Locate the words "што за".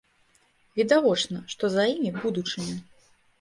1.53-1.85